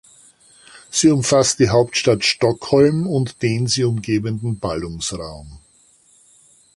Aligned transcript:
Sie 0.89 1.11
umfasst 1.11 1.59
die 1.59 1.69
Hauptstadt 1.69 2.25
Stockholm 2.25 3.05
und 3.05 3.43
den 3.43 3.67
sie 3.67 3.83
umgebenden 3.83 4.57
Ballungsraum. 4.57 5.59